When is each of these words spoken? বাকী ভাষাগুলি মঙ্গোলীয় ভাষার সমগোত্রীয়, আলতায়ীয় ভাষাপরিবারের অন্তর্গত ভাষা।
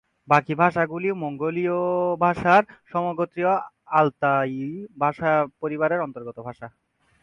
বাকী 0.27 0.53
ভাষাগুলি 0.55 1.09
মঙ্গোলীয় 1.23 1.77
ভাষার 2.19 2.63
সমগোত্রীয়, 2.91 3.51
আলতায়ীয় 3.91 4.71
ভাষাপরিবারের 4.99 5.99
অন্তর্গত 6.01 6.37
ভাষা। 6.47 6.67